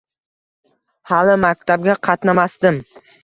Hali 1.11 1.35
maktabga 1.45 1.97
qatnamasdim. 2.09 2.81